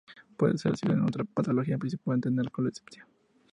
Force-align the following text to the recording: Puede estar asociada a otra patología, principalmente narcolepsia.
Puede 0.35 0.55
estar 0.55 0.71
asociada 0.71 1.03
a 1.03 1.07
otra 1.07 1.25
patología, 1.25 1.77
principalmente 1.77 2.31
narcolepsia. 2.31 3.05